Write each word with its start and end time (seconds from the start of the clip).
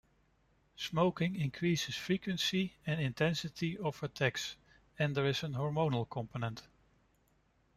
Smoking 0.77 1.35
increases 1.35 1.95
frequency 1.95 2.73
and 2.87 2.99
intensity 2.99 3.77
of 3.77 4.01
attacks, 4.01 4.55
and 4.97 5.13
there 5.15 5.27
is 5.27 5.43
a 5.43 5.49
hormonal 5.49 6.09
component. 6.09 6.63